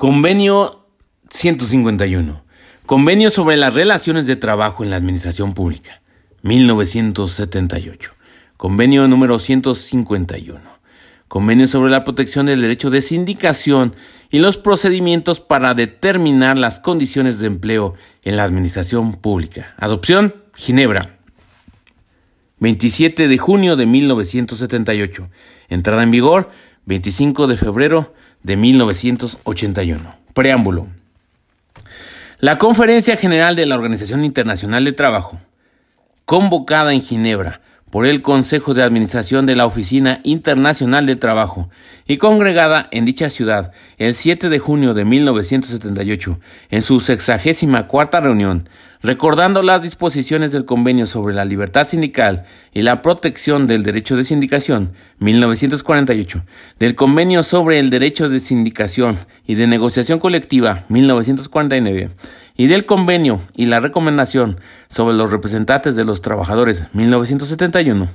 Convenio 0.00 0.86
151. 1.28 2.42
Convenio 2.86 3.30
sobre 3.30 3.58
las 3.58 3.74
relaciones 3.74 4.26
de 4.26 4.34
trabajo 4.34 4.82
en 4.82 4.88
la 4.88 4.96
administración 4.96 5.52
pública. 5.52 6.00
1978. 6.40 8.10
Convenio 8.56 9.06
número 9.08 9.38
151. 9.38 10.58
Convenio 11.28 11.66
sobre 11.66 11.90
la 11.90 12.02
protección 12.04 12.46
del 12.46 12.62
derecho 12.62 12.88
de 12.88 13.02
sindicación 13.02 13.94
y 14.30 14.38
los 14.38 14.56
procedimientos 14.56 15.38
para 15.38 15.74
determinar 15.74 16.56
las 16.56 16.80
condiciones 16.80 17.38
de 17.38 17.48
empleo 17.48 17.92
en 18.22 18.38
la 18.38 18.44
administración 18.44 19.16
pública. 19.16 19.74
Adopción, 19.76 20.34
Ginebra. 20.56 21.18
27 22.58 23.28
de 23.28 23.36
junio 23.36 23.76
de 23.76 23.84
1978. 23.84 25.28
Entrada 25.68 26.02
en 26.02 26.10
vigor, 26.10 26.48
25 26.86 27.46
de 27.48 27.58
febrero 27.58 28.14
de 28.42 28.56
1981. 28.56 30.14
Preámbulo. 30.34 30.88
La 32.38 32.58
Conferencia 32.58 33.16
General 33.16 33.56
de 33.56 33.66
la 33.66 33.74
Organización 33.74 34.24
Internacional 34.24 34.84
de 34.84 34.92
Trabajo, 34.92 35.38
convocada 36.24 36.92
en 36.94 37.02
Ginebra 37.02 37.60
por 37.90 38.06
el 38.06 38.22
Consejo 38.22 38.72
de 38.72 38.82
Administración 38.82 39.46
de 39.46 39.56
la 39.56 39.66
Oficina 39.66 40.20
Internacional 40.22 41.06
de 41.06 41.16
Trabajo 41.16 41.68
y 42.06 42.16
congregada 42.16 42.88
en 42.92 43.04
dicha 43.04 43.30
ciudad 43.30 43.72
el 43.98 44.14
7 44.14 44.48
de 44.48 44.58
junio 44.58 44.94
de 44.94 45.04
1978 45.04 46.40
en 46.70 46.82
su 46.82 47.00
sexagésima 47.00 47.86
cuarta 47.88 48.20
reunión, 48.20 48.68
recordando 49.02 49.62
las 49.62 49.82
disposiciones 49.82 50.52
del 50.52 50.64
Convenio 50.64 51.06
sobre 51.06 51.34
la 51.34 51.44
Libertad 51.44 51.88
Sindical 51.88 52.44
y 52.72 52.82
la 52.82 53.02
Protección 53.02 53.66
del 53.66 53.82
Derecho 53.82 54.16
de 54.16 54.24
Sindicación 54.24 54.92
1948, 55.18 56.44
del 56.78 56.94
Convenio 56.94 57.42
sobre 57.42 57.78
el 57.78 57.90
Derecho 57.90 58.28
de 58.28 58.40
Sindicación 58.40 59.18
y 59.46 59.56
de 59.56 59.66
Negociación 59.66 60.18
Colectiva 60.18 60.84
1949, 60.88 62.10
y 62.60 62.66
del 62.66 62.84
Convenio 62.84 63.40
y 63.56 63.64
la 63.64 63.80
Recomendación 63.80 64.60
sobre 64.90 65.16
los 65.16 65.30
representantes 65.30 65.96
de 65.96 66.04
los 66.04 66.20
trabajadores 66.20 66.84
1971, 66.92 68.10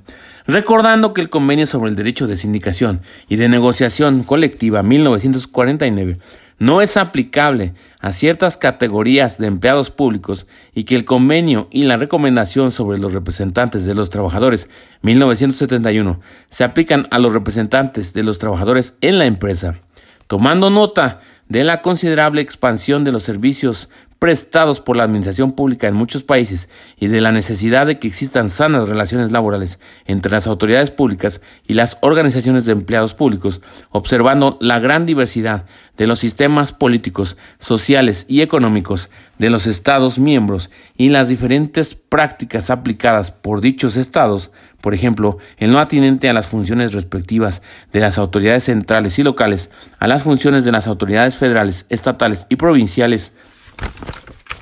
recordando 0.46 1.16
que 1.16 1.22
el 1.22 1.32
Convenio 1.32 1.66
sobre 1.66 1.90
el 1.90 1.96
Derecho 1.96 2.28
de 2.28 2.38
Sindicación 2.38 3.02
y 3.28 3.38
de 3.38 3.50
Negociación 3.50 4.22
Colectiva 4.22 4.84
1949 4.84 6.20
no 6.60 6.84
es 6.84 6.96
aplicable 6.96 7.74
a 8.02 8.14
ciertas 8.14 8.56
categorías 8.56 9.40
de 9.40 9.48
empleados 9.48 9.90
públicos 9.90 10.46
y 10.76 10.84
que 10.84 10.96
el 10.96 11.06
convenio 11.06 11.68
y 11.72 11.86
la 11.86 11.98
recomendación 11.98 12.70
sobre 12.70 13.00
los 13.00 13.14
representantes 13.14 13.84
de 13.86 13.96
los 13.96 14.12
trabajadores 14.12 14.70
1971 15.02 16.20
se 16.50 16.64
aplican 16.64 17.08
a 17.10 17.18
los 17.18 17.34
representantes 17.34 18.14
de 18.14 18.22
los 18.22 18.38
trabajadores 18.38 18.94
en 19.02 19.18
la 19.18 19.26
empresa, 19.26 19.80
tomando 20.28 20.70
nota 20.70 21.20
de 21.48 21.64
la 21.64 21.82
considerable 21.82 22.42
expansión 22.42 23.04
de 23.04 23.12
los 23.12 23.24
servicios 23.24 23.90
prestados 24.26 24.82
por 24.82 24.98
la 24.98 25.04
administración 25.04 25.52
pública 25.52 25.88
en 25.88 25.94
muchos 25.94 26.24
países 26.24 26.68
y 27.00 27.06
de 27.06 27.22
la 27.22 27.32
necesidad 27.32 27.86
de 27.86 28.00
que 28.00 28.08
existan 28.08 28.50
sanas 28.50 28.90
relaciones 28.90 29.32
laborales 29.32 29.78
entre 30.08 30.32
las 30.32 30.48
autoridades 30.48 30.90
públicas 30.90 31.42
y 31.68 31.76
las 31.76 32.00
organizaciones 32.02 32.66
de 32.66 32.72
empleados 32.72 33.14
públicos, 33.14 33.62
observando 33.92 34.58
la 34.62 34.80
gran 34.80 35.06
diversidad 35.06 35.66
de 35.96 36.08
los 36.08 36.18
sistemas 36.18 36.74
políticos, 36.74 37.38
sociales 37.60 38.26
y 38.28 38.42
económicos 38.42 39.12
de 39.38 39.52
los 39.52 39.68
Estados 39.68 40.18
miembros 40.18 40.72
y 40.98 41.10
las 41.10 41.30
diferentes 41.30 41.94
prácticas 41.94 42.72
aplicadas 42.72 43.30
por 43.30 43.62
dichos 43.62 43.96
Estados, 43.96 44.50
por 44.82 44.96
ejemplo, 44.96 45.38
en 45.58 45.72
lo 45.72 45.78
atinente 45.78 46.30
a 46.30 46.34
las 46.34 46.48
funciones 46.48 46.94
respectivas 46.94 47.62
de 47.94 48.00
las 48.00 48.18
autoridades 48.18 48.64
centrales 48.64 49.20
y 49.20 49.24
locales, 49.24 49.70
a 50.00 50.08
las 50.08 50.24
funciones 50.24 50.66
de 50.66 50.72
las 50.72 50.88
autoridades 50.88 51.38
federales, 51.38 51.86
estatales 51.90 52.48
y 52.50 52.56
provinciales, 52.56 53.32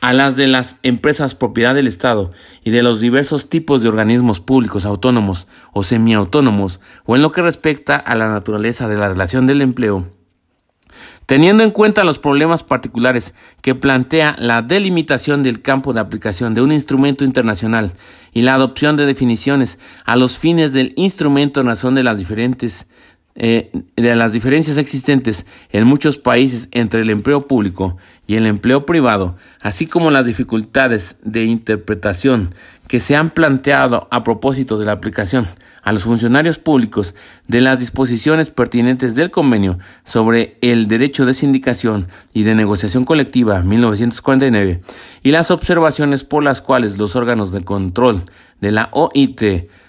a 0.03 0.11
las 0.11 0.36
de 0.36 0.47
las 0.47 0.75
empresas 0.83 1.33
propiedad 1.33 1.73
del 1.73 1.88
Estado 1.88 2.33
y 2.61 2.72
de 2.72 2.83
los 2.83 2.99
diversos 2.99 3.48
tipos 3.48 3.82
de 3.82 3.88
organismos 3.88 4.42
públicos 4.42 4.83
autónomos 4.83 5.48
o 5.71 5.83
semiautónomos, 5.83 6.82
o 7.05 7.15
en 7.15 7.21
lo 7.21 7.32
que 7.32 7.42
respecta 7.42 7.95
a 7.95 8.14
la 8.15 8.27
naturaleza 8.27 8.89
de 8.89 8.98
la 8.98 9.08
relación 9.08 9.48
del 9.48 9.61
empleo, 9.61 10.11
teniendo 11.26 11.64
en 11.64 11.71
cuenta 11.71 12.04
los 12.04 12.20
problemas 12.20 12.64
particulares 12.64 13.33
que 13.61 13.76
plantea 13.76 14.36
la 14.38 14.61
delimitación 14.61 15.42
del 15.42 15.61
campo 15.61 15.93
de 15.93 16.02
aplicación 16.02 16.54
de 16.54 16.61
un 16.61 16.73
instrumento 16.73 17.23
internacional 17.23 17.93
y 18.33 18.42
la 18.42 18.55
adopción 18.55 18.98
de 18.98 19.05
definiciones 19.05 19.80
a 20.04 20.17
los 20.17 20.38
fines 20.38 20.73
del 20.73 20.92
instrumento 20.98 21.61
en 21.61 21.67
razón 21.67 21.95
de 21.95 22.04
las 22.04 22.17
diferentes 22.17 22.88
eh, 23.36 23.71
de 23.95 24.16
las 24.16 24.32
diferencias 24.33 24.77
existentes 24.77 25.45
en 25.71 25.86
muchos 25.86 26.20
países 26.20 26.70
entre 26.71 27.02
el 27.02 27.10
empleo 27.10 27.48
público 27.48 27.98
y 28.27 28.36
el 28.36 28.45
empleo 28.45 28.86
privado, 28.86 29.38
así 29.60 29.88
como 29.88 30.11
las 30.11 30.26
dificultades 30.26 31.16
de 31.23 31.45
interpretación 31.45 32.54
que 32.88 32.99
se 32.99 33.16
han 33.16 33.32
planteado 33.32 34.08
a 34.11 34.23
propósito 34.23 34.77
de 34.77 34.86
la 34.86 34.92
aplicación 34.92 35.48
a 35.82 35.92
los 35.92 36.04
funcionarios 36.04 36.60
públicos 36.60 37.16
de 37.48 37.61
las 37.61 37.80
disposiciones 37.80 38.49
pertinentes 38.49 39.16
del 39.16 39.32
convenio 39.32 39.80
sobre 40.04 40.58
el 40.61 40.88
derecho 40.88 41.26
de 41.26 41.33
sindicación 41.33 42.08
y 42.33 42.44
de 42.44 42.55
negociación 42.55 43.04
colectiva 43.04 43.61
1949 43.64 44.82
y 45.23 45.32
las 45.32 45.52
observaciones 45.52 46.23
por 46.23 46.44
las 46.44 46.61
cuales 46.61 46.98
los 46.98 47.15
órganos 47.15 47.52
de 47.52 47.64
control 47.64 48.23
de 48.61 48.71
la 48.71 48.89
OIT 48.92 49.42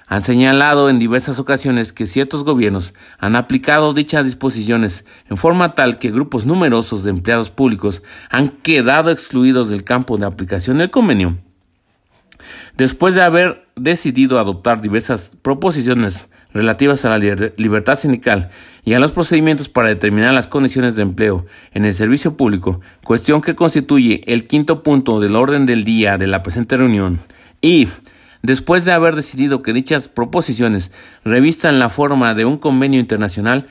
han 0.07 0.23
señalado 0.23 0.91
en 0.91 0.99
diversas 0.99 1.39
ocasiones 1.39 1.93
que 1.93 2.07
ciertos 2.07 2.45
gobiernos 2.45 2.95
han 3.19 3.37
aplicado 3.37 3.95
dichas 3.95 4.27
disposiciones 4.27 5.05
en 5.31 5.37
forma 5.37 5.75
tal 5.75 5.99
que 5.99 6.11
grupos 6.11 6.45
numerosos 6.47 7.05
de 7.05 7.11
empleados 7.11 7.51
públicos 7.51 8.03
han 8.29 8.49
quedado 8.49 9.11
excluidos 9.11 9.69
del 9.71 9.85
campo 9.85 10.17
de 10.17 10.27
aplicación 10.27 10.79
del 10.79 10.91
convenio. 10.91 11.39
Después 12.77 13.15
de 13.15 13.23
haber 13.23 13.67
decidido 13.77 14.39
adoptar 14.39 14.83
diversas 14.83 15.37
proposiciones 15.41 16.29
relativas 16.53 17.05
a 17.05 17.19
la 17.19 17.51
libertad 17.57 17.97
sindical 17.97 18.51
y 18.85 18.95
a 18.95 19.01
los 19.01 19.13
procedimientos 19.13 19.69
para 19.69 19.89
determinar 19.89 20.33
las 20.33 20.47
condiciones 20.47 20.95
de 20.95 21.03
empleo 21.03 21.47
en 21.73 21.85
el 21.85 21.95
servicio 21.95 22.37
público, 22.37 22.81
cuestión 23.03 23.41
que 23.41 23.57
constituye 23.57 24.23
el 24.27 24.47
quinto 24.47 24.83
punto 24.83 25.19
del 25.19 25.35
orden 25.35 25.67
del 25.67 25.85
día 25.85 26.17
de 26.17 26.29
la 26.29 26.43
presente 26.43 26.77
reunión, 26.77 27.19
y 27.61 27.89
después 28.45 28.85
de 28.85 28.93
haber 28.93 29.17
decidido 29.17 29.63
que 29.63 29.73
dichas 29.73 30.07
proposiciones 30.09 30.93
revistan 31.25 31.79
la 31.79 31.89
forma 31.89 32.35
de 32.35 32.45
un 32.45 32.59
convenio 32.59 33.01
internacional, 33.01 33.69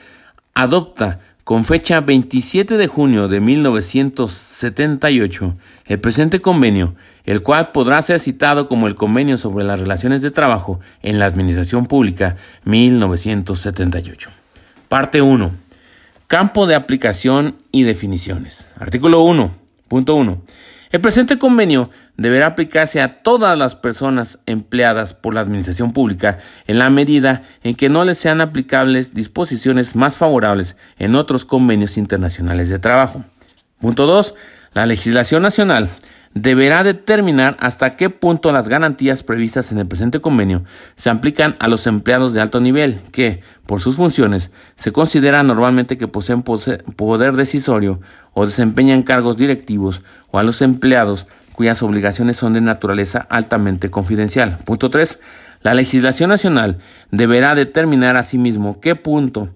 adopta 0.52 1.20
con 1.44 1.64
fecha 1.64 2.00
27 2.00 2.76
de 2.76 2.88
junio 2.88 3.28
de 3.28 3.40
1978 3.40 5.54
el 5.86 6.00
presente 6.00 6.40
convenio, 6.40 6.96
el 7.24 7.42
cual 7.42 7.70
podrá 7.70 8.02
ser 8.02 8.18
citado 8.18 8.66
como 8.66 8.88
el 8.88 8.96
Convenio 8.96 9.38
sobre 9.38 9.64
las 9.64 9.78
Relaciones 9.78 10.22
de 10.22 10.32
Trabajo 10.32 10.80
en 11.02 11.20
la 11.20 11.26
Administración 11.26 11.86
Pública 11.86 12.34
1978. 12.64 14.30
Parte 14.88 15.22
1. 15.22 15.52
Campo 16.26 16.66
de 16.66 16.74
aplicación 16.74 17.54
y 17.70 17.84
definiciones. 17.84 18.66
Artículo 18.80 19.24
1.1. 19.24 20.40
El 20.94 21.00
presente 21.00 21.40
convenio 21.40 21.90
deberá 22.16 22.46
aplicarse 22.46 23.00
a 23.00 23.20
todas 23.24 23.58
las 23.58 23.74
personas 23.74 24.38
empleadas 24.46 25.12
por 25.12 25.34
la 25.34 25.40
administración 25.40 25.92
pública 25.92 26.38
en 26.68 26.78
la 26.78 26.88
medida 26.88 27.42
en 27.64 27.74
que 27.74 27.88
no 27.88 28.04
les 28.04 28.16
sean 28.18 28.40
aplicables 28.40 29.12
disposiciones 29.12 29.96
más 29.96 30.16
favorables 30.16 30.76
en 31.00 31.16
otros 31.16 31.44
convenios 31.44 31.96
internacionales 31.96 32.68
de 32.68 32.78
trabajo. 32.78 33.24
Punto 33.80 34.06
2. 34.06 34.36
La 34.74 34.86
legislación 34.86 35.42
nacional 35.42 35.88
deberá 36.34 36.82
determinar 36.82 37.56
hasta 37.60 37.96
qué 37.96 38.10
punto 38.10 38.52
las 38.52 38.68
garantías 38.68 39.22
previstas 39.22 39.70
en 39.70 39.78
el 39.78 39.86
presente 39.86 40.20
convenio 40.20 40.64
se 40.96 41.08
aplican 41.08 41.54
a 41.60 41.68
los 41.68 41.86
empleados 41.86 42.34
de 42.34 42.40
alto 42.40 42.60
nivel 42.60 43.00
que, 43.12 43.40
por 43.66 43.80
sus 43.80 43.96
funciones, 43.96 44.50
se 44.74 44.92
considera 44.92 45.42
normalmente 45.44 45.96
que 45.96 46.08
poseen 46.08 46.42
poder 46.42 47.34
decisorio 47.34 48.00
o 48.34 48.46
desempeñan 48.46 49.04
cargos 49.04 49.36
directivos 49.36 50.02
o 50.30 50.38
a 50.38 50.42
los 50.42 50.60
empleados 50.60 51.28
cuyas 51.54 51.82
obligaciones 51.84 52.36
son 52.36 52.52
de 52.52 52.60
naturaleza 52.60 53.26
altamente 53.30 53.88
confidencial. 53.88 54.58
Punto 54.64 54.90
3. 54.90 55.20
La 55.62 55.72
legislación 55.72 56.30
nacional 56.30 56.78
deberá 57.12 57.54
determinar 57.54 58.16
asimismo 58.16 58.80
qué 58.80 58.96
punto 58.96 59.50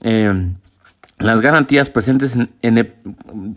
eh, 0.00 0.50
las 1.18 1.40
garantías 1.40 1.90
presentes 1.90 2.36
en, 2.62 2.94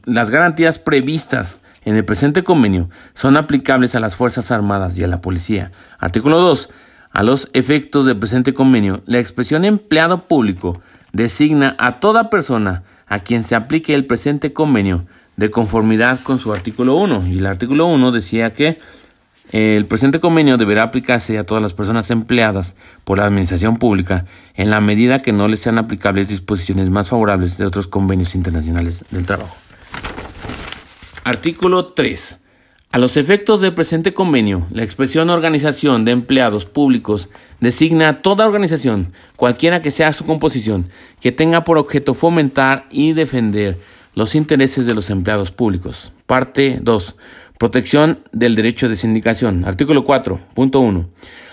las 0.06 0.30
garantías 0.30 0.80
previstas 0.80 1.62
en 1.84 1.96
el 1.96 2.06
presente 2.06 2.44
convenio 2.44 2.90
son 3.14 3.38
aplicables 3.38 3.96
a 3.96 4.00
las 4.00 4.16
Fuerzas 4.16 4.52
Armadas 4.52 4.98
y 4.98 5.04
a 5.04 5.08
la 5.08 5.22
Policía. 5.22 5.72
Artículo 6.00 6.40
2. 6.40 6.70
A 7.12 7.24
los 7.24 7.50
efectos 7.54 8.06
del 8.06 8.18
presente 8.18 8.54
convenio, 8.54 9.02
la 9.06 9.20
expresión 9.20 9.66
empleado 9.66 10.28
público 10.28 10.82
designa 11.12 11.76
a 11.78 12.00
toda 12.00 12.30
persona 12.30 12.84
a 13.08 13.20
quien 13.20 13.44
se 13.44 13.56
aplique 13.56 13.94
el 13.94 14.06
presente 14.06 14.54
convenio 14.54 15.06
de 15.36 15.52
conformidad 15.52 16.22
con 16.22 16.40
su 16.40 16.54
artículo 16.54 16.96
1. 16.96 17.28
Y 17.28 17.40
el 17.40 17.46
artículo 17.46 17.88
1 17.88 18.12
decía 18.12 18.54
que 18.54 18.78
el 19.52 19.86
presente 19.86 20.20
convenio 20.20 20.58
deberá 20.58 20.84
aplicarse 20.84 21.38
a 21.38 21.46
todas 21.46 21.62
las 21.62 21.74
personas 21.74 22.10
empleadas 22.10 22.76
por 23.04 23.18
la 23.18 23.26
administración 23.26 23.78
pública 23.78 24.26
en 24.56 24.70
la 24.70 24.80
medida 24.80 25.22
que 25.22 25.34
no 25.34 25.48
les 25.48 25.60
sean 25.60 25.78
aplicables 25.78 26.30
disposiciones 26.30 26.90
más 26.90 27.10
favorables 27.10 27.58
de 27.58 27.66
otros 27.66 27.88
convenios 27.88 28.34
internacionales 28.34 29.04
del 29.12 29.26
trabajo. 29.26 29.56
Artículo 31.24 31.88
3. 31.88 32.38
A 32.94 32.98
los 32.98 33.16
efectos 33.16 33.62
del 33.62 33.74
presente 33.74 34.14
convenio, 34.14 34.68
la 34.70 34.84
expresión 34.84 35.30
organización 35.30 36.04
de 36.04 36.12
empleados 36.12 36.66
públicos 36.66 37.30
designa 37.62 38.10
a 38.10 38.22
toda 38.22 38.46
organización, 38.46 39.14
cualquiera 39.38 39.82
que 39.82 39.92
sea 39.92 40.12
su 40.12 40.26
composición, 40.26 40.90
que 41.22 41.32
tenga 41.32 41.64
por 41.64 41.78
objeto 41.78 42.14
fomentar 42.14 42.88
y 42.92 43.14
defender 43.14 43.78
los 44.14 44.36
intereses 44.36 44.86
de 44.86 44.94
los 44.94 45.10
empleados 45.10 45.52
públicos. 45.52 46.12
Parte 46.26 46.80
2. 46.82 47.16
Protección 47.62 48.22
del 48.32 48.56
derecho 48.56 48.90
de 48.90 48.96
sindicación. 48.96 49.66
Artículo 49.66 50.04
4.1. 50.04 51.06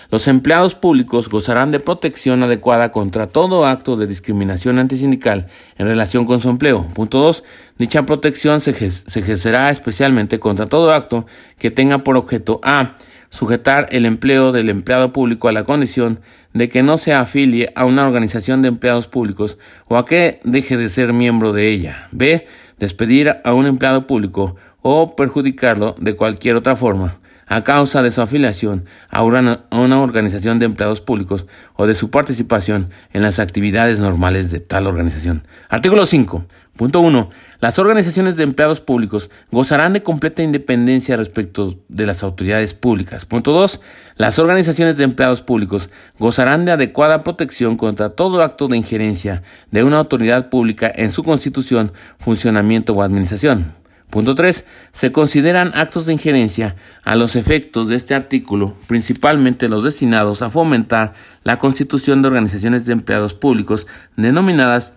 Los 0.09 0.27
empleados 0.27 0.73
públicos 0.73 1.29
gozarán 1.29 1.69
de 1.69 1.79
protección 1.79 2.41
adecuada 2.41 2.91
contra 2.91 3.27
todo 3.27 3.67
acto 3.67 3.95
de 3.95 4.07
discriminación 4.07 4.79
antisindical 4.79 5.49
en 5.77 5.85
relación 5.85 6.25
con 6.25 6.39
su 6.39 6.49
empleo. 6.49 6.87
Punto 6.95 7.19
2. 7.19 7.43
Dicha 7.77 8.07
protección 8.07 8.59
se, 8.59 8.71
ejercerá 8.71 9.69
especialmente 9.69 10.39
contra 10.39 10.65
todo 10.65 10.93
acto 10.93 11.27
que 11.59 11.69
tenga 11.69 11.99
por 11.99 12.17
objeto 12.17 12.59
a 12.63 12.95
sujetar 13.29 13.85
el 13.91 14.07
empleo 14.07 14.51
del 14.51 14.71
empleado 14.71 15.13
público 15.13 15.47
a 15.47 15.51
la 15.51 15.63
condición 15.63 16.21
de 16.53 16.69
que 16.69 16.81
no 16.81 16.97
se 16.97 17.13
afilie 17.13 17.71
a 17.75 17.85
una 17.85 18.07
organización 18.07 18.63
de 18.63 18.69
empleados 18.69 19.07
públicos 19.07 19.59
o 19.87 19.95
a 19.95 20.07
que 20.07 20.39
deje 20.43 20.75
de 20.75 20.89
ser 20.89 21.13
miembro 21.13 21.53
de 21.53 21.71
ella. 21.71 22.07
B. 22.11 22.47
Despedir 22.79 23.35
a 23.43 23.53
un 23.53 23.65
empleado 23.67 24.07
público 24.07 24.55
o 24.81 25.15
perjudicarlo 25.15 25.95
de 25.99 26.15
cualquier 26.15 26.55
otra 26.55 26.75
forma 26.75 27.19
a 27.49 27.63
causa 27.63 28.01
de 28.01 28.11
su 28.11 28.21
afiliación 28.21 28.85
a 29.09 29.23
una, 29.23 29.65
organización 29.71 30.59
de 30.59 30.65
empleados 30.65 31.01
públicos 31.01 31.45
o 31.75 31.87
de 31.87 31.95
su 31.95 32.11
participación 32.11 32.91
en 33.11 33.23
las 33.23 33.39
actividades 33.39 33.99
normales 33.99 34.51
de 34.51 34.59
tal 34.59 34.87
organización. 34.87 35.43
Artículo 35.67 36.05
5. 36.05 36.45
Punto 36.77 37.01
1. 37.01 37.29
Las 37.59 37.77
organizaciones 37.77 38.37
de 38.37 38.43
empleados 38.43 38.79
públicos 38.79 39.29
gozarán 39.51 39.91
de 39.93 40.03
completa 40.03 40.43
independencia 40.43 41.17
respecto 41.17 41.77
de 41.89 42.05
las 42.05 42.23
autoridades 42.23 42.73
públicas. 42.73 43.25
Punto 43.25 43.51
2. 43.51 43.81
Las 44.15 44.39
organizaciones 44.39 44.95
de 44.95 45.03
empleados 45.03 45.41
públicos 45.41 45.89
gozarán 46.19 46.63
de 46.65 46.71
adecuada 46.71 47.23
protección 47.23 47.75
contra 47.75 48.11
todo 48.11 48.43
acto 48.43 48.67
de 48.67 48.77
injerencia 48.77 49.41
de 49.71 49.83
una 49.83 49.97
autoridad 49.97 50.49
pública 50.49 50.89
en 50.95 51.11
su 51.11 51.23
constitución, 51.23 51.91
funcionamiento 52.19 52.93
o 52.93 53.01
administración. 53.01 53.78
Punto 54.09 54.33
3. 54.33 54.65
Se 54.91 55.11
consideran 55.11 55.71
actos 55.75 56.05
de 56.05 56.13
injerencia 56.13 56.75
a 57.03 57.15
los 57.15 57.35
efectos 57.35 57.87
de 57.87 57.95
este 57.95 58.15
artículo, 58.15 58.75
principalmente 58.87 59.69
los 59.69 59.83
destinados 59.83 60.41
a 60.41 60.49
fomentar 60.49 61.13
la 61.43 61.59
constitución 61.59 62.21
de 62.21 62.29
organizaciones 62.29 62.85
de 62.85 62.93
empleados 62.93 63.33
públicos 63.35 63.85
denominadas 64.15 64.93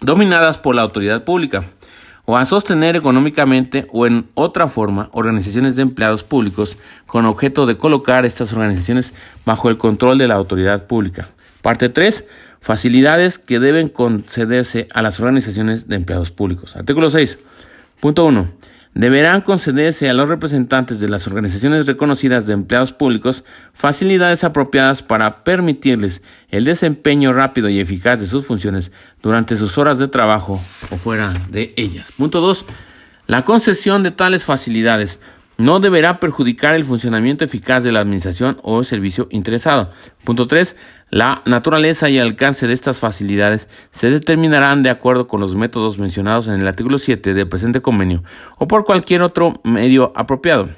dominadas 0.00 0.58
por 0.58 0.74
la 0.74 0.82
autoridad 0.82 1.24
pública, 1.24 1.64
o 2.26 2.36
a 2.36 2.44
sostener 2.44 2.96
económicamente 2.96 3.86
o 3.92 4.06
en 4.06 4.28
otra 4.34 4.66
forma 4.66 5.08
organizaciones 5.12 5.76
de 5.76 5.82
empleados 5.82 6.24
públicos 6.24 6.76
con 7.06 7.24
objeto 7.24 7.66
de 7.66 7.78
colocar 7.78 8.26
estas 8.26 8.52
organizaciones 8.52 9.14
bajo 9.44 9.70
el 9.70 9.78
control 9.78 10.18
de 10.18 10.26
la 10.28 10.34
autoridad 10.34 10.86
pública. 10.86 11.28
Parte 11.62 11.88
3. 11.88 12.24
Facilidades 12.60 13.38
que 13.38 13.60
deben 13.60 13.88
concederse 13.88 14.88
a 14.92 15.02
las 15.02 15.20
organizaciones 15.20 15.86
de 15.86 15.94
empleados 15.94 16.32
públicos. 16.32 16.74
Artículo 16.74 17.10
6. 17.10 17.38
Punto 18.00 18.24
1. 18.24 18.52
Deberán 18.94 19.42
concederse 19.42 20.08
a 20.08 20.14
los 20.14 20.28
representantes 20.28 21.00
de 21.00 21.08
las 21.10 21.26
organizaciones 21.26 21.84
reconocidas 21.84 22.46
de 22.46 22.54
empleados 22.54 22.94
públicos 22.94 23.44
facilidades 23.74 24.42
apropiadas 24.42 25.02
para 25.02 25.44
permitirles 25.44 26.22
el 26.48 26.64
desempeño 26.64 27.34
rápido 27.34 27.68
y 27.68 27.78
eficaz 27.78 28.20
de 28.20 28.26
sus 28.26 28.46
funciones 28.46 28.92
durante 29.22 29.56
sus 29.56 29.76
horas 29.76 29.98
de 29.98 30.08
trabajo 30.08 30.58
o 30.90 30.96
fuera 30.96 31.34
de 31.50 31.74
ellas. 31.76 32.10
Punto 32.16 32.40
2. 32.40 32.64
La 33.26 33.44
concesión 33.44 34.02
de 34.02 34.12
tales 34.12 34.44
facilidades 34.44 35.20
no 35.58 35.80
deberá 35.80 36.20
perjudicar 36.20 36.74
el 36.74 36.84
funcionamiento 36.84 37.44
eficaz 37.44 37.82
de 37.82 37.92
la 37.92 38.00
administración 38.00 38.58
o 38.62 38.84
servicio 38.84 39.28
interesado. 39.30 39.90
Punto 40.24 40.46
3. 40.46 40.76
La 41.10 41.42
naturaleza 41.46 42.08
y 42.08 42.18
alcance 42.18 42.66
de 42.66 42.74
estas 42.74 42.98
facilidades 42.98 43.68
se 43.90 44.10
determinarán 44.10 44.82
de 44.82 44.90
acuerdo 44.90 45.28
con 45.28 45.40
los 45.40 45.54
métodos 45.54 45.98
mencionados 45.98 46.48
en 46.48 46.54
el 46.54 46.66
artículo 46.66 46.98
7 46.98 47.32
del 47.32 47.48
presente 47.48 47.80
convenio 47.80 48.24
o 48.58 48.66
por 48.66 48.84
cualquier 48.84 49.22
otro 49.22 49.60
medio 49.62 50.12
apropiado. 50.16 50.68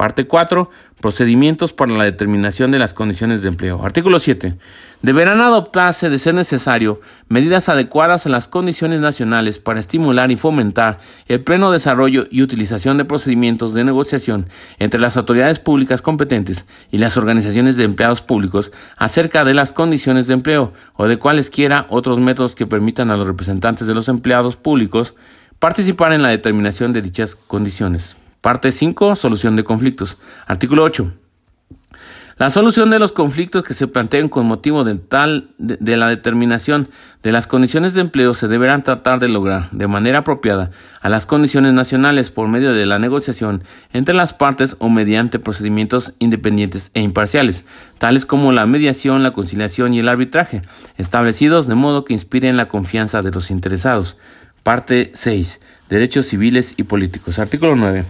Parte 0.00 0.26
4. 0.26 0.70
Procedimientos 0.98 1.74
para 1.74 1.94
la 1.94 2.04
determinación 2.04 2.70
de 2.70 2.78
las 2.78 2.94
condiciones 2.94 3.42
de 3.42 3.48
empleo. 3.48 3.84
Artículo 3.84 4.18
7. 4.18 4.56
Deberán 5.02 5.42
adoptarse, 5.42 6.08
de 6.08 6.18
ser 6.18 6.32
necesario, 6.32 7.02
medidas 7.28 7.68
adecuadas 7.68 8.24
a 8.24 8.30
las 8.30 8.48
condiciones 8.48 9.02
nacionales 9.02 9.58
para 9.58 9.78
estimular 9.78 10.30
y 10.30 10.36
fomentar 10.36 11.00
el 11.28 11.44
pleno 11.44 11.70
desarrollo 11.70 12.24
y 12.30 12.40
utilización 12.40 12.96
de 12.96 13.04
procedimientos 13.04 13.74
de 13.74 13.84
negociación 13.84 14.48
entre 14.78 15.02
las 15.02 15.18
autoridades 15.18 15.60
públicas 15.60 16.00
competentes 16.00 16.64
y 16.90 16.96
las 16.96 17.18
organizaciones 17.18 17.76
de 17.76 17.84
empleados 17.84 18.22
públicos 18.22 18.72
acerca 18.96 19.44
de 19.44 19.52
las 19.52 19.74
condiciones 19.74 20.26
de 20.28 20.32
empleo 20.32 20.72
o 20.94 21.08
de 21.08 21.18
cualesquiera 21.18 21.84
otros 21.90 22.20
métodos 22.20 22.54
que 22.54 22.66
permitan 22.66 23.10
a 23.10 23.18
los 23.18 23.26
representantes 23.26 23.86
de 23.86 23.92
los 23.92 24.08
empleados 24.08 24.56
públicos 24.56 25.14
participar 25.58 26.14
en 26.14 26.22
la 26.22 26.30
determinación 26.30 26.94
de 26.94 27.02
dichas 27.02 27.36
condiciones. 27.36 28.16
Parte 28.40 28.72
5. 28.72 29.16
Solución 29.16 29.56
de 29.56 29.64
conflictos. 29.64 30.18
Artículo 30.46 30.82
8. 30.84 31.12
La 32.40 32.48
solución 32.48 32.88
de 32.88 32.98
los 32.98 33.12
conflictos 33.12 33.62
que 33.62 33.74
se 33.74 33.86
planteen 33.86 34.30
con 34.30 34.46
motivo 34.46 34.82
de, 34.82 34.94
tal, 34.94 35.50
de, 35.58 35.96
la 35.98 36.08
determinación 36.08 36.88
de 37.22 37.32
las 37.32 37.46
condiciones 37.46 37.92
de 37.92 38.00
empleo 38.00 38.32
se 38.32 38.48
deberán 38.48 38.82
tratar 38.82 39.18
de 39.18 39.28
lograr 39.28 39.70
de 39.72 39.86
manera 39.88 40.20
apropiada 40.20 40.70
a 41.02 41.10
las 41.10 41.26
condiciones 41.26 41.74
nacionales 41.74 42.30
por 42.30 42.48
medio 42.48 42.72
de 42.72 42.86
la 42.86 42.98
negociación 42.98 43.62
entre 43.92 44.14
las 44.14 44.32
partes 44.32 44.74
o 44.78 44.88
mediante 44.88 45.38
procedimientos 45.38 46.14
independientes 46.18 46.90
e 46.94 47.02
imparciales, 47.02 47.66
tales 47.98 48.24
como 48.24 48.52
la 48.52 48.64
mediación, 48.64 49.22
la 49.22 49.34
conciliación 49.34 49.92
y 49.92 49.98
el 49.98 50.08
arbitraje, 50.08 50.62
establecidos 50.96 51.66
de 51.66 51.74
modo 51.74 52.06
que 52.06 52.14
inspiren 52.14 52.56
la 52.56 52.68
confianza 52.68 53.20
de 53.20 53.32
los 53.32 53.50
interesados. 53.50 54.16
Parte 54.62 55.10
6. 55.14 55.60
Derechos 55.88 56.26
civiles 56.26 56.74
y 56.76 56.82
políticos. 56.82 57.38
Artículo 57.38 57.76
9. 57.76 58.04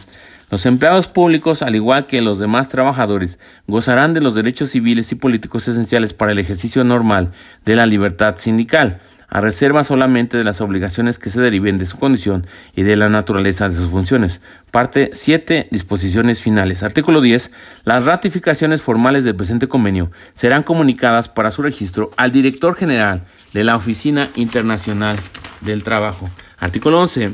Los 0.50 0.67
empleados 0.67 1.06
públicos, 1.06 1.62
al 1.62 1.76
igual 1.76 2.06
que 2.06 2.20
los 2.20 2.41
demás 2.41 2.69
trabajadores, 2.69 3.38
gozarán 3.69 4.14
de 4.14 4.20
los 4.20 4.35
derechos 4.35 4.70
civiles 4.70 5.12
y 5.12 5.14
políticos 5.14 5.69
esenciales 5.69 6.12
para 6.12 6.32
el 6.32 6.41
ejercicio 6.41 6.82
normal 6.82 7.31
de 7.64 7.76
la 7.76 7.87
libertad 7.87 8.37
sindical, 8.37 9.00
a 9.29 9.41
reserva 9.41 9.85
solamente 9.85 10.37
de 10.37 10.43
las 10.43 10.61
obligaciones 10.61 11.20
que 11.20 11.31
se 11.31 11.41
deriven 11.41 11.79
de 11.79 11.87
su 11.87 11.99
condición 11.99 12.49
y 12.75 12.82
de 12.82 12.96
la 12.96 13.08
naturaleza 13.08 13.69
de 13.69 13.77
sus 13.77 13.91
funciones. 13.91 14.41
Parte 14.72 15.10
7. 15.13 15.69
Disposiciones 15.70 16.43
finales. 16.43 16.82
Artículo 16.82 17.20
10. 17.20 17.53
Las 17.84 18.06
ratificaciones 18.06 18.82
formales 18.82 19.22
del 19.22 19.36
presente 19.36 19.69
convenio 19.69 20.10
serán 20.34 20.65
comunicadas 20.65 21.29
para 21.29 21.53
su 21.53 21.63
registro 21.63 22.10
al 22.17 22.32
director 22.32 22.75
general 22.75 23.22
de 23.55 23.63
la 23.63 23.77
Oficina 23.77 24.31
Internacional 24.34 25.17
del 25.60 25.82
Trabajo. 25.82 26.29
Artículo 26.58 27.00
11. 27.00 27.32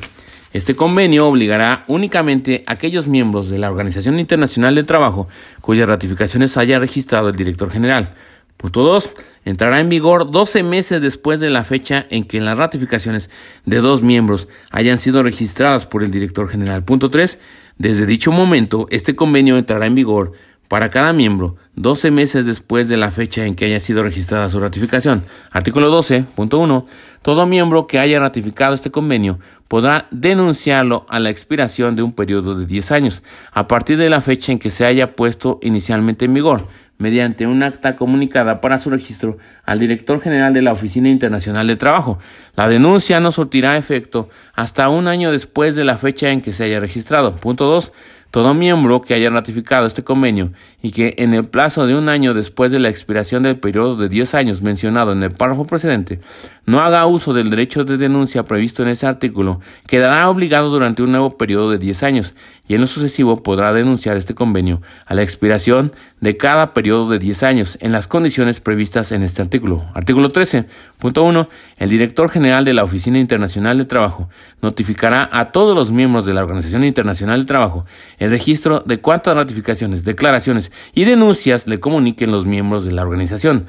Este 0.53 0.75
convenio 0.75 1.27
obligará 1.27 1.85
únicamente 1.87 2.65
a 2.67 2.73
aquellos 2.73 3.09
miembros 3.09 3.51
de 3.51 3.59
la 3.59 3.71
Organización 3.71 4.19
Internacional 4.19 4.75
del 4.75 4.87
Trabajo 4.87 5.29
cuyas 5.61 5.89
ratificaciones 5.89 6.57
haya 6.57 6.79
registrado 6.79 7.29
el 7.29 7.37
director 7.37 7.71
general. 7.71 8.15
Punto 8.57 8.83
2. 8.83 9.13
Entrará 9.45 9.81
en 9.81 9.89
vigor 9.89 10.31
12 10.31 10.63
meses 10.63 11.03
después 11.03 11.41
de 11.41 11.51
la 11.51 11.63
fecha 11.63 12.07
en 12.11 12.25
que 12.25 12.41
las 12.41 12.57
ratificaciones 12.57 13.29
de 13.65 13.81
dos 13.81 14.03
miembros 14.03 14.49
hayan 14.71 14.99
sido 14.99 15.23
registradas 15.23 15.87
por 15.87 16.03
el 16.03 16.11
director 16.11 16.49
general. 16.49 16.85
Punto 16.85 17.11
3. 17.11 17.39
Desde 17.79 18.07
dicho 18.07 18.33
momento, 18.33 18.87
este 18.91 19.15
convenio 19.15 19.59
entrará 19.59 19.87
en 19.87 19.95
vigor 19.95 20.33
para 20.69 20.91
cada 20.91 21.13
miembro 21.13 21.57
12 21.77 22.11
meses 22.11 22.47
después 22.47 22.89
de 22.89 22.97
la 22.97 23.11
fecha 23.11 23.45
en 23.45 23.55
que 23.55 23.67
haya 23.67 23.81
sido 23.81 24.03
registrada 24.03 24.49
su 24.49 24.59
ratificación. 24.61 25.23
Artículo 25.51 25.97
12.1. 25.97 26.87
Todo 27.23 27.47
miembro 27.47 27.87
que 27.87 27.99
haya 27.99 28.19
ratificado 28.19 28.75
este 28.75 28.91
convenio 28.91 29.39
podrá 29.69 30.07
denunciarlo 30.11 31.07
a 31.09 31.19
la 31.19 31.31
expiración 31.31 31.97
de 31.97 32.03
un 32.03 32.13
periodo 32.13 32.55
de 32.55 32.67
10 32.67 32.93
años, 32.93 33.23
a 33.53 33.67
partir 33.67 33.99
de 33.99 34.09
la 34.09 34.21
fecha 34.21 34.53
en 34.53 34.59
que 34.59 34.71
se 34.71 34.87
haya 34.87 35.17
puesto 35.17 35.59
inicialmente 35.61 36.25
en 36.25 36.35
vigor, 36.35 36.69
mediante 36.99 37.47
un 37.47 37.63
acta 37.63 37.97
comunicada 37.97 38.61
para 38.61 38.79
su 38.79 38.91
registro 38.91 39.39
al 39.65 39.79
director 39.79 40.21
general 40.21 40.55
de 40.55 40.63
la 40.63 40.73
Oficina 40.73 41.09
Internacional 41.09 41.67
de 41.67 41.77
Trabajo. 41.77 42.19
La 42.55 42.69
denuncia 42.69 43.21
no 43.21 43.33
surtirá 43.33 43.77
efecto 43.77 44.29
hasta 44.55 44.89
un 44.89 45.09
año 45.09 45.31
después 45.31 45.77
de 45.77 45.85
la 45.85 45.99
fecha 45.99 46.31
en 46.31 46.41
que 46.41 46.53
se 46.53 46.65
haya 46.65 46.81
registrado. 46.81 47.37
Punto 47.37 47.67
2. 47.67 47.93
Todo 48.37 48.53
miembro 48.53 49.01
que 49.01 49.15
haya 49.15 49.31
ratificado 49.31 49.87
este 49.87 50.05
convenio 50.05 50.53
y 50.83 50.93
que 50.93 51.15
en 51.17 51.33
el 51.33 51.47
plazo 51.47 51.87
de 51.87 51.97
un 51.97 52.11
año 52.11 52.35
después 52.35 52.71
de 52.71 52.79
la 52.79 52.91
expiración 52.91 53.45
del 53.45 53.59
periodo 53.59 53.97
de 53.97 54.11
10 54.11 54.35
años 54.35 54.61
mencionado 54.61 55.13
en 55.13 55.23
el 55.23 55.31
párrafo 55.31 55.67
precedente 55.67 56.21
no 56.67 56.81
haga 56.81 57.07
uso 57.07 57.33
del 57.33 57.49
derecho 57.49 57.85
de 57.85 57.97
denuncia 57.97 58.43
previsto 58.45 58.83
en 58.83 58.89
ese 58.89 59.07
artículo, 59.07 59.61
quedará 59.87 60.29
obligado 60.29 60.69
durante 60.69 61.03
un 61.03 61.13
nuevo 61.13 61.39
periodo 61.39 61.71
de 61.71 61.79
10 61.79 62.03
años 62.03 62.35
y 62.69 62.75
en 62.75 62.81
lo 62.81 62.87
sucesivo 62.89 63.43
podrá 63.43 63.73
denunciar 63.73 64.17
este 64.17 64.35
convenio 64.35 64.83
a 65.07 65.15
la 65.15 65.23
expiración 65.23 65.93
de 66.21 66.37
cada 66.37 66.75
periodo 66.75 67.09
de 67.09 67.19
10 67.19 67.43
años 67.45 67.79
en 67.81 67.93
las 67.93 68.09
condiciones 68.09 68.61
previstas 68.61 69.13
en 69.13 69.23
este 69.23 69.43
artículo. 69.43 69.85
Artículo 69.95 70.33
13.1. 70.33 71.49
El 71.77 71.89
director 71.89 72.29
general 72.31 72.65
de 72.65 72.75
la 72.75 72.83
Oficina 72.83 73.19
Internacional 73.19 73.79
de 73.79 73.85
Trabajo 73.85 74.29
notificará 74.61 75.29
a 75.31 75.53
todos 75.53 75.77
los 75.77 75.93
miembros 75.93 76.27
de 76.27 76.35
la 76.35 76.43
Organización 76.43 76.85
Internacional 76.85 77.41
de 77.41 77.47
Trabajo 77.47 77.87
el 78.19 78.31
registro 78.31 78.83
de 78.85 78.99
cuántas 79.01 79.37
ratificaciones, 79.37 80.05
declaraciones 80.05 80.73
y 80.95 81.05
denuncias 81.05 81.69
le 81.69 81.79
comuniquen 81.79 82.33
los 82.33 82.45
miembros 82.45 82.85
de 82.85 82.93
la 82.93 83.03
organización. 83.03 83.67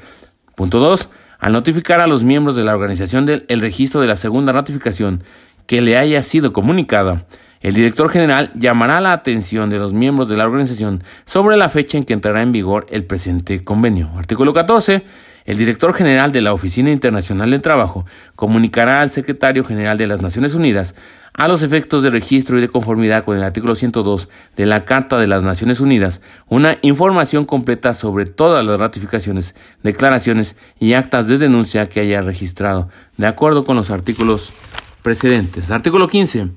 Punto 0.56 0.80
2. 0.80 1.08
Al 1.38 1.52
notificar 1.52 2.00
a 2.00 2.08
los 2.08 2.24
miembros 2.24 2.56
de 2.56 2.64
la 2.64 2.74
organización 2.74 3.24
del 3.24 3.44
el 3.48 3.60
registro 3.60 4.00
de 4.00 4.08
la 4.08 4.16
segunda 4.16 4.52
ratificación 4.52 5.22
que 5.66 5.80
le 5.80 5.96
haya 5.96 6.22
sido 6.24 6.52
comunicada, 6.52 7.26
el 7.60 7.74
director 7.74 8.10
general 8.10 8.50
llamará 8.54 9.00
la 9.00 9.12
atención 9.12 9.70
de 9.70 9.78
los 9.78 9.92
miembros 9.92 10.28
de 10.28 10.36
la 10.36 10.44
organización 10.46 11.04
sobre 11.26 11.56
la 11.56 11.68
fecha 11.68 11.96
en 11.96 12.04
que 12.04 12.12
entrará 12.12 12.42
en 12.42 12.50
vigor 12.50 12.86
el 12.90 13.04
presente 13.04 13.62
convenio. 13.62 14.10
Artículo 14.16 14.52
14. 14.52 15.04
El 15.44 15.58
director 15.58 15.94
general 15.94 16.30
de 16.32 16.42
la 16.42 16.52
Oficina 16.52 16.90
Internacional 16.90 17.50
del 17.50 17.62
Trabajo 17.62 18.04
comunicará 18.36 19.00
al 19.00 19.10
secretario 19.10 19.64
general 19.64 19.96
de 19.96 20.06
las 20.06 20.20
Naciones 20.20 20.54
Unidas 20.54 20.94
a 21.38 21.46
los 21.46 21.62
efectos 21.62 22.02
de 22.02 22.10
registro 22.10 22.58
y 22.58 22.60
de 22.60 22.68
conformidad 22.68 23.24
con 23.24 23.36
el 23.36 23.44
artículo 23.44 23.76
102 23.76 24.28
de 24.56 24.66
la 24.66 24.84
Carta 24.84 25.18
de 25.18 25.28
las 25.28 25.44
Naciones 25.44 25.78
Unidas, 25.78 26.20
una 26.48 26.78
información 26.82 27.44
completa 27.44 27.94
sobre 27.94 28.26
todas 28.26 28.64
las 28.66 28.80
ratificaciones, 28.80 29.54
declaraciones 29.84 30.56
y 30.80 30.94
actas 30.94 31.28
de 31.28 31.38
denuncia 31.38 31.88
que 31.88 32.00
haya 32.00 32.22
registrado, 32.22 32.88
de 33.16 33.28
acuerdo 33.28 33.62
con 33.62 33.76
los 33.76 33.90
artículos 33.90 34.52
precedentes. 35.02 35.70
Artículo 35.70 36.08
15. 36.08 36.48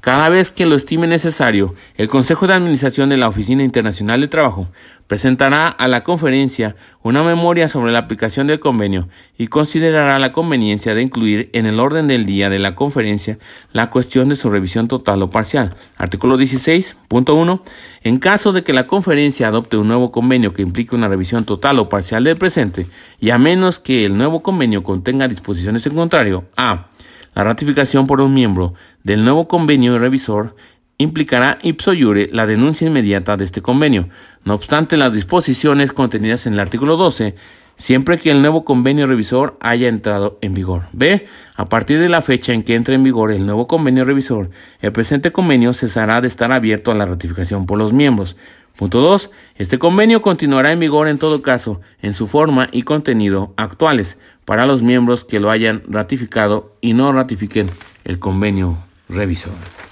Cada 0.00 0.28
vez 0.28 0.52
que 0.52 0.66
lo 0.66 0.76
estime 0.76 1.08
necesario, 1.08 1.74
el 1.96 2.06
Consejo 2.06 2.46
de 2.46 2.54
Administración 2.54 3.08
de 3.08 3.16
la 3.16 3.26
Oficina 3.26 3.64
Internacional 3.64 4.20
de 4.20 4.28
Trabajo 4.28 4.68
presentará 5.08 5.68
a 5.68 5.88
la 5.88 6.04
conferencia 6.04 6.76
una 7.02 7.24
memoria 7.24 7.68
sobre 7.68 7.90
la 7.90 7.98
aplicación 7.98 8.46
del 8.46 8.60
convenio 8.60 9.08
y 9.36 9.48
considerará 9.48 10.18
la 10.18 10.32
conveniencia 10.32 10.94
de 10.94 11.02
incluir 11.02 11.50
en 11.54 11.66
el 11.66 11.80
orden 11.80 12.06
del 12.06 12.26
día 12.26 12.50
de 12.50 12.58
la 12.58 12.76
conferencia 12.76 13.38
la 13.72 13.90
cuestión 13.90 14.28
de 14.28 14.36
su 14.36 14.50
revisión 14.50 14.86
total 14.86 15.22
o 15.22 15.30
parcial. 15.30 15.74
Artículo 15.96 16.36
16.1. 16.38 17.62
En 18.02 18.18
caso 18.18 18.52
de 18.52 18.62
que 18.62 18.74
la 18.74 18.86
conferencia 18.86 19.48
adopte 19.48 19.78
un 19.78 19.88
nuevo 19.88 20.12
convenio 20.12 20.52
que 20.52 20.62
implique 20.62 20.94
una 20.94 21.08
revisión 21.08 21.44
total 21.44 21.78
o 21.78 21.88
parcial 21.88 22.22
del 22.22 22.36
presente, 22.36 22.86
y 23.18 23.30
a 23.30 23.38
menos 23.38 23.80
que 23.80 24.04
el 24.04 24.16
nuevo 24.16 24.42
convenio 24.42 24.82
contenga 24.82 25.26
disposiciones 25.26 25.86
en 25.86 25.94
contrario, 25.94 26.44
a 26.56 26.88
la 27.34 27.44
ratificación 27.44 28.06
por 28.06 28.20
un 28.20 28.34
miembro 28.34 28.74
del 29.04 29.24
nuevo 29.24 29.48
convenio 29.48 29.94
de 29.94 30.00
revisor 30.00 30.54
implicará 30.98 31.58
ipso 31.62 31.92
iure 31.92 32.28
la 32.32 32.46
denuncia 32.46 32.86
inmediata 32.86 33.36
de 33.36 33.44
este 33.44 33.62
convenio. 33.62 34.08
No 34.44 34.54
obstante, 34.54 34.96
las 34.96 35.14
disposiciones 35.14 35.92
contenidas 35.92 36.46
en 36.46 36.54
el 36.54 36.60
artículo 36.60 36.96
12 36.96 37.34
siempre 37.78 38.18
que 38.18 38.30
el 38.30 38.42
nuevo 38.42 38.64
convenio 38.64 39.06
revisor 39.06 39.56
haya 39.60 39.88
entrado 39.88 40.38
en 40.42 40.52
vigor. 40.52 40.88
B. 40.92 41.26
A 41.56 41.68
partir 41.68 42.00
de 42.00 42.08
la 42.08 42.20
fecha 42.20 42.52
en 42.52 42.62
que 42.62 42.74
entre 42.74 42.96
en 42.96 43.04
vigor 43.04 43.32
el 43.32 43.46
nuevo 43.46 43.66
convenio 43.66 44.04
revisor, 44.04 44.50
el 44.80 44.92
presente 44.92 45.32
convenio 45.32 45.72
cesará 45.72 46.20
de 46.20 46.28
estar 46.28 46.52
abierto 46.52 46.90
a 46.90 46.94
la 46.94 47.06
ratificación 47.06 47.66
por 47.66 47.78
los 47.78 47.92
miembros. 47.92 48.36
Punto 48.76 49.00
2. 49.00 49.30
Este 49.56 49.78
convenio 49.78 50.22
continuará 50.22 50.72
en 50.72 50.80
vigor 50.80 51.08
en 51.08 51.18
todo 51.18 51.42
caso, 51.42 51.80
en 52.02 52.14
su 52.14 52.26
forma 52.28 52.68
y 52.70 52.82
contenido 52.82 53.54
actuales, 53.56 54.18
para 54.44 54.66
los 54.66 54.82
miembros 54.82 55.24
que 55.24 55.40
lo 55.40 55.50
hayan 55.50 55.82
ratificado 55.88 56.76
y 56.80 56.92
no 56.92 57.12
ratifiquen 57.12 57.70
el 58.04 58.18
convenio 58.18 58.78
revisor. 59.08 59.87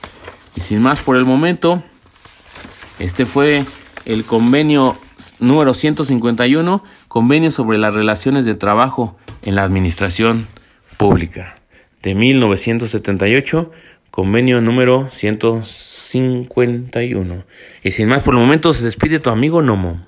Y 0.57 0.63
sin 0.63 0.83
más 0.83 1.01
por 1.01 1.17
el 1.17 1.25
momento, 1.25 1.85
este 2.99 3.27
fue 3.27 3.65
el 4.05 4.25
convenio 4.25 4.99
número 5.39 5.75
151, 5.75 6.83
convenio 7.09 7.51
sobre 7.51 7.77
las 7.79 7.93
relaciones 7.95 8.47
de 8.47 8.55
trabajo 8.55 9.17
en 9.43 9.55
la 9.55 9.65
administración 9.65 10.47
pública 10.97 11.57
de 12.03 12.15
1978, 12.15 13.71
convenio 14.11 14.61
número 14.61 15.11
151. 15.13 17.45
Y 17.83 17.93
sin 17.93 18.09
más 18.09 18.23
por 18.23 18.35
el 18.35 18.41
momento 18.41 18.73
se 18.73 18.85
despide 18.85 19.21
tu 19.21 19.29
amigo 19.31 19.61
Nomo. 19.61 20.07